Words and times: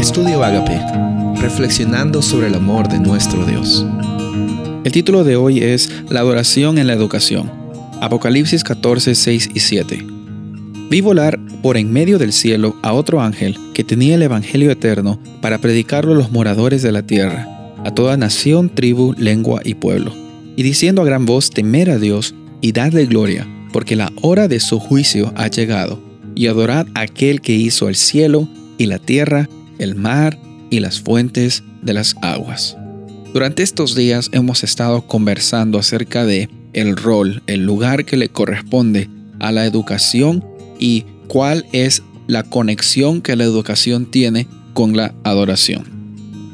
Estudio 0.00 0.42
Agape, 0.42 0.80
reflexionando 1.42 2.22
sobre 2.22 2.46
el 2.46 2.54
amor 2.54 2.88
de 2.88 2.98
nuestro 2.98 3.44
Dios. 3.44 3.84
El 4.82 4.92
título 4.92 5.24
de 5.24 5.36
hoy 5.36 5.62
es 5.62 5.92
La 6.08 6.20
adoración 6.20 6.78
en 6.78 6.86
la 6.86 6.94
educación. 6.94 7.52
Apocalipsis 8.00 8.64
14, 8.64 9.14
6 9.14 9.50
y 9.52 9.60
7. 9.60 10.06
Vi 10.88 11.02
volar 11.02 11.38
por 11.62 11.76
en 11.76 11.92
medio 11.92 12.18
del 12.18 12.32
cielo 12.32 12.76
a 12.82 12.94
otro 12.94 13.20
ángel 13.20 13.58
que 13.74 13.84
tenía 13.84 14.14
el 14.14 14.22
Evangelio 14.22 14.70
eterno 14.70 15.20
para 15.42 15.58
predicarlo 15.58 16.12
a 16.12 16.16
los 16.16 16.30
moradores 16.30 16.80
de 16.80 16.92
la 16.92 17.02
tierra, 17.02 17.74
a 17.84 17.90
toda 17.94 18.16
nación, 18.16 18.70
tribu, 18.74 19.14
lengua 19.18 19.60
y 19.62 19.74
pueblo, 19.74 20.14
y 20.56 20.62
diciendo 20.62 21.02
a 21.02 21.04
gran 21.04 21.26
voz, 21.26 21.50
temer 21.50 21.90
a 21.90 21.98
Dios 21.98 22.34
y 22.62 22.72
dadle 22.72 23.04
gloria, 23.04 23.46
porque 23.70 23.96
la 23.96 24.10
hora 24.22 24.48
de 24.48 24.60
su 24.60 24.80
juicio 24.80 25.34
ha 25.36 25.48
llegado, 25.48 26.00
y 26.34 26.46
adorad 26.46 26.86
a 26.94 27.02
aquel 27.02 27.42
que 27.42 27.52
hizo 27.52 27.90
el 27.90 27.96
cielo 27.96 28.48
y 28.78 28.86
la 28.86 28.98
tierra, 28.98 29.46
el 29.80 29.96
mar 29.96 30.38
y 30.70 30.78
las 30.78 31.00
fuentes 31.00 31.64
de 31.82 31.94
las 31.94 32.14
aguas. 32.22 32.76
Durante 33.32 33.62
estos 33.62 33.94
días 33.94 34.28
hemos 34.32 34.62
estado 34.62 35.06
conversando 35.06 35.78
acerca 35.78 36.24
de 36.24 36.48
el 36.72 36.96
rol, 36.96 37.42
el 37.46 37.64
lugar 37.64 38.04
que 38.04 38.16
le 38.16 38.28
corresponde 38.28 39.08
a 39.40 39.50
la 39.52 39.66
educación 39.66 40.44
y 40.78 41.04
cuál 41.26 41.66
es 41.72 42.02
la 42.26 42.44
conexión 42.44 43.22
que 43.22 43.36
la 43.36 43.44
educación 43.44 44.10
tiene 44.10 44.46
con 44.74 44.96
la 44.96 45.14
adoración. 45.24 45.84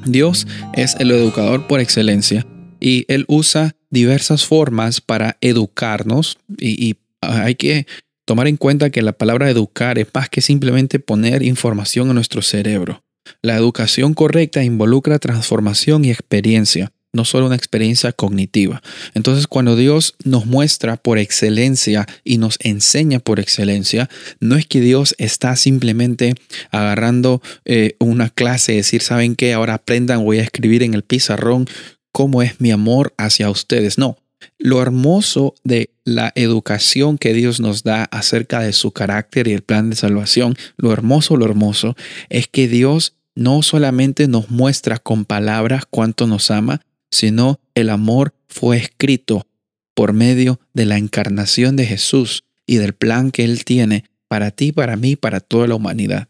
Dios 0.07 0.47
es 0.75 0.97
el 0.99 1.11
educador 1.11 1.67
por 1.67 1.81
excelencia 1.81 2.47
y 2.81 3.05
Él 3.09 3.25
usa 3.29 3.75
diversas 3.91 4.45
formas 4.45 5.01
para 5.01 5.37
educarnos 5.41 6.39
y, 6.59 6.97
hay 7.23 7.55
que 7.57 7.87
tomar 8.25 8.47
en 8.47 8.57
cuenta 8.57 8.91
que 8.91 9.03
la 9.03 9.13
palabra 9.13 9.51
educar 9.51 9.99
es 9.99 10.07
más 10.15 10.29
que 10.29 10.43
simplemente 10.43 11.01
poner 11.01 11.43
información 11.43 12.09
en 12.09 12.15
nuestro 12.15 12.43
cerebro. 12.43 13.03
La 13.47 13.55
educación 13.55 14.15
correcta 14.15 14.65
involucra 14.65 15.21
transformación 15.21 16.05
y 16.05 16.11
experiencia, 16.11 16.91
no 17.13 17.25
solo 17.25 17.47
una 17.47 17.55
experiencia 17.55 18.11
cognitiva. 18.11 18.83
Entonces, 19.15 19.47
cuando 19.47 19.77
Dios 19.77 20.17
nos 20.25 20.47
muestra 20.47 20.97
por 20.97 21.17
excelencia 21.17 22.09
y 22.25 22.39
nos 22.39 22.59
enseña 22.59 23.21
por 23.21 23.39
excelencia, 23.39 24.11
no 24.41 24.57
es 24.57 24.67
que 24.67 24.81
Dios 24.81 25.15
está 25.19 25.55
simplemente 25.55 26.35
agarrando 26.73 27.41
eh, 27.65 27.95
una 28.01 28.31
clase 28.31 28.73
y 28.73 28.79
decir, 28.79 29.01
¿saben 29.01 29.37
qué? 29.37 29.53
Ahora 29.53 29.75
aprendan, 29.75 30.25
voy 30.25 30.41
a 30.41 30.43
escribir 30.43 30.83
en 30.83 30.95
el 30.95 31.05
pizarrón 31.05 31.69
cómo 32.11 32.43
es 32.43 32.61
mi 32.61 32.73
amor 32.73 33.15
hacia 33.17 33.49
ustedes. 33.49 33.97
No, 33.97 34.17
lo 34.59 34.83
hermoso 34.83 35.55
de 35.65 35.91
la 36.05 36.33
educación 36.35 37.19
que 37.19 37.33
Dios 37.33 37.61
nos 37.61 37.83
da 37.83 38.05
acerca 38.05 38.61
de 38.61 38.73
su 38.73 38.91
carácter 38.91 39.49
y 39.49 39.53
el 39.53 39.63
plan 39.63 39.91
de 39.91 39.97
salvación, 39.97 40.57
lo 40.77 40.93
hermoso, 40.93 41.37
lo 41.37 41.45
hermoso, 41.45 41.97
es 42.29 42.49
que 42.49 42.69
Dios 42.69 43.16
no 43.37 43.63
solamente 43.63 44.27
nos 44.27 44.51
muestra 44.51 44.99
con 44.99 45.25
palabras 45.25 45.85
cuánto 45.89 46.27
nos 46.27 46.51
ama, 46.51 46.81
sino 47.11 47.61
el 47.75 47.91
amor 47.91 48.35
fue 48.49 48.79
escrito 48.79 49.47
por 49.95 50.13
medio 50.13 50.59
de 50.75 50.87
la 50.87 50.99
encarnación 50.99 51.77
de 51.77 51.87
Jesús 51.87 52.45
y 52.67 52.77
del 52.77 52.95
plan 52.95 53.31
que 53.31 53.45
Él 53.45 53.65
tiene 53.65 54.05
para 54.27 54.51
ti, 54.51 54.73
para 54.73 54.97
mí, 54.97 55.15
para 55.15 55.41
toda 55.41 55.69
la 55.69 55.77
humanidad. 55.77 56.29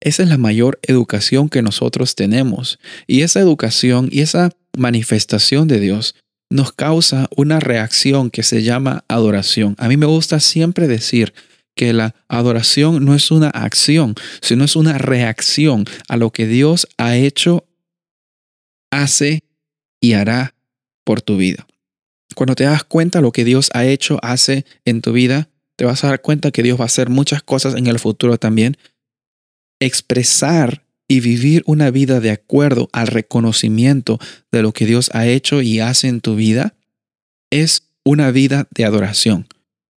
Esa 0.00 0.22
es 0.22 0.28
la 0.28 0.38
mayor 0.38 0.78
educación 0.82 1.48
que 1.48 1.62
nosotros 1.62 2.14
tenemos. 2.14 2.78
Y 3.06 3.22
esa 3.22 3.40
educación 3.40 4.08
y 4.12 4.20
esa 4.20 4.50
manifestación 4.76 5.66
de 5.66 5.80
Dios 5.80 6.14
nos 6.50 6.72
causa 6.72 7.28
una 7.36 7.60
reacción 7.60 8.30
que 8.30 8.42
se 8.42 8.62
llama 8.62 9.04
adoración. 9.08 9.74
A 9.78 9.88
mí 9.88 9.96
me 9.96 10.06
gusta 10.06 10.40
siempre 10.40 10.86
decir 10.86 11.34
que 11.78 11.92
la 11.92 12.16
adoración 12.26 13.04
no 13.04 13.14
es 13.14 13.30
una 13.30 13.50
acción, 13.50 14.16
sino 14.42 14.64
es 14.64 14.74
una 14.74 14.98
reacción 14.98 15.84
a 16.08 16.16
lo 16.16 16.32
que 16.32 16.48
Dios 16.48 16.88
ha 16.98 17.16
hecho, 17.16 17.68
hace 18.90 19.44
y 20.00 20.14
hará 20.14 20.56
por 21.04 21.22
tu 21.22 21.36
vida. 21.36 21.68
Cuando 22.34 22.56
te 22.56 22.64
das 22.64 22.82
cuenta 22.82 23.20
lo 23.20 23.30
que 23.30 23.44
Dios 23.44 23.70
ha 23.74 23.86
hecho, 23.86 24.18
hace 24.22 24.66
en 24.84 25.02
tu 25.02 25.12
vida, 25.12 25.50
te 25.76 25.84
vas 25.84 26.02
a 26.02 26.08
dar 26.08 26.20
cuenta 26.20 26.50
que 26.50 26.64
Dios 26.64 26.80
va 26.80 26.82
a 26.82 26.86
hacer 26.86 27.10
muchas 27.10 27.44
cosas 27.44 27.76
en 27.76 27.86
el 27.86 28.00
futuro 28.00 28.38
también. 28.38 28.76
Expresar 29.78 30.84
y 31.06 31.20
vivir 31.20 31.62
una 31.66 31.92
vida 31.92 32.18
de 32.18 32.32
acuerdo 32.32 32.88
al 32.92 33.06
reconocimiento 33.06 34.18
de 34.50 34.62
lo 34.62 34.72
que 34.72 34.84
Dios 34.84 35.10
ha 35.14 35.28
hecho 35.28 35.62
y 35.62 35.78
hace 35.78 36.08
en 36.08 36.20
tu 36.20 36.34
vida 36.34 36.74
es 37.50 37.84
una 38.04 38.32
vida 38.32 38.66
de 38.72 38.84
adoración. 38.84 39.46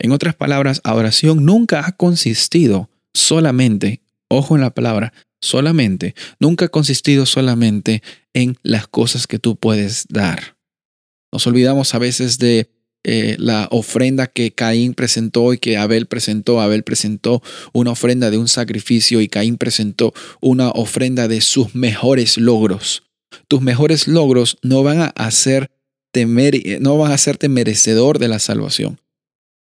En 0.01 0.13
otras 0.13 0.35
palabras, 0.35 0.81
adoración 0.83 1.45
nunca 1.45 1.87
ha 1.87 1.93
consistido 1.93 2.89
solamente, 3.13 4.01
ojo 4.29 4.57
en 4.57 4.63
la 4.63 4.71
palabra, 4.71 5.13
solamente, 5.43 6.15
nunca 6.39 6.65
ha 6.65 6.69
consistido 6.69 7.27
solamente 7.27 8.03
en 8.33 8.57
las 8.63 8.89
cosas 8.89 9.27
que 9.27 9.39
tú 9.39 9.57
puedes 9.57 10.07
dar. 10.09 10.57
Nos 11.31 11.47
olvidamos 11.47 11.95
a 11.95 11.99
veces 11.99 12.39
de 12.39 12.71
eh, 13.05 13.37
la 13.39 13.69
ofrenda 13.71 14.27
que 14.27 14.53
Caín 14.53 14.95
presentó 14.95 15.53
y 15.53 15.59
que 15.59 15.77
Abel 15.77 16.07
presentó. 16.07 16.63
Abel 16.63 16.83
presentó 16.83 17.43
una 17.75 17.91
ofrenda 17.93 18.31
de 18.31 18.39
un 18.39 18.49
sacrificio 18.49 19.21
y 19.21 19.29
Caín 19.29 19.59
presentó 19.59 20.15
una 20.41 20.71
ofrenda 20.71 21.29
de 21.29 21.43
sus 21.43 21.75
mejores 21.75 22.39
logros. 22.39 23.03
Tus 23.49 23.61
mejores 23.61 24.09
logros 24.09 24.57
no 24.63 24.83
van 24.83 25.01
a 25.01 25.07
hacerte, 25.09 25.71
no 26.81 26.97
van 26.97 27.13
a 27.13 27.15
hacerte 27.15 27.51
merecedor 27.51 28.19
de 28.19 28.29
la 28.29 28.39
salvación. 28.39 28.99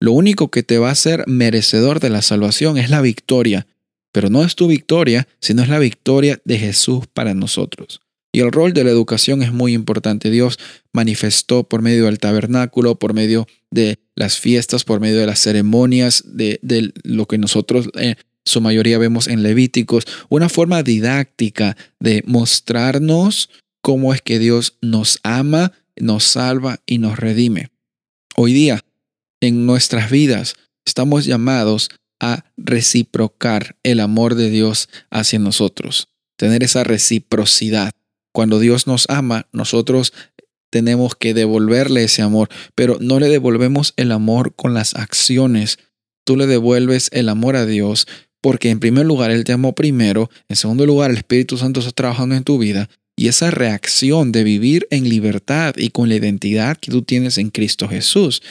Lo 0.00 0.12
único 0.12 0.50
que 0.50 0.62
te 0.62 0.78
va 0.78 0.88
a 0.88 0.92
hacer 0.92 1.24
merecedor 1.26 2.00
de 2.00 2.10
la 2.10 2.22
salvación 2.22 2.78
es 2.78 2.90
la 2.90 3.00
victoria, 3.00 3.66
pero 4.12 4.30
no 4.30 4.44
es 4.44 4.54
tu 4.56 4.66
victoria, 4.66 5.26
sino 5.40 5.62
es 5.62 5.68
la 5.68 5.78
victoria 5.78 6.40
de 6.44 6.58
Jesús 6.58 7.06
para 7.12 7.34
nosotros. 7.34 8.00
Y 8.32 8.40
el 8.40 8.52
rol 8.52 8.74
de 8.74 8.84
la 8.84 8.90
educación 8.90 9.42
es 9.42 9.50
muy 9.50 9.72
importante. 9.72 10.30
Dios 10.30 10.58
manifestó 10.92 11.64
por 11.64 11.80
medio 11.80 12.04
del 12.04 12.18
tabernáculo, 12.18 12.98
por 12.98 13.14
medio 13.14 13.46
de 13.70 13.98
las 14.14 14.38
fiestas, 14.38 14.84
por 14.84 15.00
medio 15.00 15.18
de 15.18 15.26
las 15.26 15.40
ceremonias, 15.40 16.22
de, 16.26 16.60
lo 17.02 17.26
que 17.26 17.38
nosotros 17.38 17.88
en 17.94 18.16
su 18.44 18.60
mayoría 18.60 18.98
vemos 18.98 19.26
en 19.26 19.42
Levíticos, 19.42 20.04
una 20.28 20.50
forma 20.50 20.82
didáctica 20.82 21.78
de 21.98 22.22
mostrarnos 22.26 23.48
cómo 23.80 24.12
es 24.12 24.20
que 24.20 24.38
Dios 24.38 24.76
nos 24.82 25.18
ama, 25.22 25.72
nos 25.96 26.24
salva 26.24 26.80
y 26.84 26.98
nos 26.98 27.18
redime. 27.18 27.70
Hoy 28.36 28.52
día, 28.52 28.84
en 29.40 29.66
nuestras 29.66 30.10
vidas, 30.10 30.54
estamos 30.86 31.24
llamados 31.24 31.90
a 32.20 32.44
reciprocar 32.56 33.76
el 33.82 34.00
amor 34.00 34.34
de 34.34 34.50
Dios 34.50 34.88
hacia 35.10 35.38
nosotros, 35.38 36.08
tener 36.38 36.62
esa 36.62 36.84
reciprocidad. 36.84 37.92
Cuando 38.32 38.58
Dios 38.58 38.86
nos 38.86 39.08
ama, 39.08 39.48
nosotros 39.52 40.12
tenemos 40.70 41.14
que 41.14 41.34
devolverle 41.34 42.04
ese 42.04 42.22
amor, 42.22 42.48
pero 42.74 42.98
no 43.00 43.20
le 43.20 43.28
devolvemos 43.28 43.94
el 43.96 44.12
amor 44.12 44.54
con 44.54 44.74
las 44.74 44.94
acciones. 44.94 45.78
Tú 46.24 46.36
le 46.36 46.46
devuelves 46.46 47.08
el 47.12 47.28
amor 47.28 47.56
a 47.56 47.66
Dios 47.66 48.06
porque 48.42 48.70
en 48.70 48.80
primer 48.80 49.06
lugar 49.06 49.30
Él 49.30 49.44
te 49.44 49.52
amó 49.52 49.74
primero, 49.74 50.30
en 50.48 50.56
segundo 50.56 50.86
lugar 50.86 51.10
el 51.10 51.16
Espíritu 51.16 51.56
Santo 51.56 51.80
está 51.80 51.92
trabajando 51.92 52.34
en 52.34 52.44
tu 52.44 52.58
vida 52.58 52.88
y 53.16 53.28
esa 53.28 53.50
reacción 53.50 54.30
de 54.30 54.44
vivir 54.44 54.86
en 54.90 55.08
libertad 55.08 55.74
y 55.76 55.88
con 55.90 56.08
la 56.08 56.16
identidad 56.16 56.76
que 56.76 56.92
tú 56.92 57.02
tienes 57.02 57.38
en 57.38 57.50
Cristo 57.50 57.88
Jesús, 57.88 58.42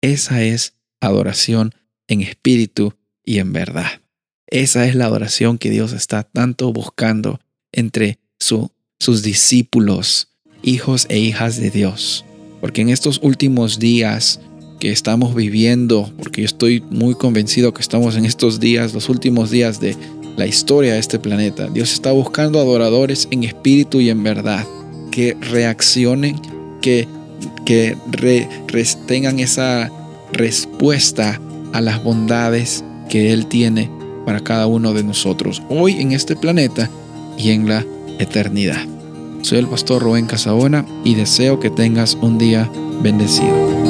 esa 0.00 0.42
es 0.42 0.74
adoración 1.00 1.74
en 2.08 2.22
espíritu 2.22 2.94
y 3.24 3.38
en 3.38 3.52
verdad. 3.52 4.00
Esa 4.46 4.86
es 4.86 4.94
la 4.94 5.06
adoración 5.06 5.58
que 5.58 5.70
Dios 5.70 5.92
está 5.92 6.22
tanto 6.22 6.72
buscando 6.72 7.40
entre 7.72 8.18
su 8.38 8.70
sus 8.98 9.22
discípulos, 9.22 10.28
hijos 10.62 11.06
e 11.08 11.18
hijas 11.18 11.60
de 11.60 11.70
Dios. 11.70 12.24
Porque 12.60 12.80
en 12.80 12.88
estos 12.88 13.20
últimos 13.22 13.78
días 13.78 14.40
que 14.80 14.90
estamos 14.90 15.34
viviendo, 15.34 16.12
porque 16.18 16.42
yo 16.42 16.46
estoy 16.46 16.80
muy 16.90 17.14
convencido 17.14 17.72
que 17.72 17.82
estamos 17.82 18.16
en 18.16 18.24
estos 18.24 18.60
días, 18.60 18.94
los 18.94 19.08
últimos 19.08 19.50
días 19.50 19.80
de 19.80 19.96
la 20.36 20.46
historia 20.46 20.94
de 20.94 20.98
este 20.98 21.18
planeta, 21.18 21.68
Dios 21.68 21.92
está 21.92 22.12
buscando 22.12 22.60
adoradores 22.60 23.28
en 23.30 23.44
espíritu 23.44 24.00
y 24.00 24.10
en 24.10 24.22
verdad, 24.22 24.66
que 25.10 25.36
reaccionen, 25.40 26.40
que, 26.82 27.08
que 27.66 27.98
tengan 29.06 29.40
esa 29.40 29.90
respuesta 30.32 31.38
a 31.74 31.82
las 31.82 32.02
bondades 32.02 32.82
que 33.10 33.34
Él 33.34 33.46
tiene 33.46 33.90
para 34.24 34.40
cada 34.40 34.66
uno 34.66 34.94
de 34.94 35.04
nosotros, 35.04 35.62
hoy 35.68 36.00
en 36.00 36.12
este 36.12 36.34
planeta 36.34 36.88
y 37.36 37.50
en 37.50 37.68
la 37.68 37.84
eternidad. 38.18 38.82
Soy 39.42 39.58
el 39.58 39.66
pastor 39.66 40.02
Rubén 40.02 40.26
Casabona 40.26 40.86
y 41.04 41.14
deseo 41.14 41.60
que 41.60 41.70
tengas 41.70 42.14
un 42.14 42.38
día 42.38 42.70
bendecido. 43.02 43.85